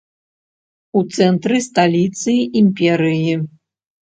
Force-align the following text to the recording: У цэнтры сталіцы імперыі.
У 1.01 1.03
цэнтры 1.17 1.59
сталіцы 1.67 2.33
імперыі. 2.63 3.31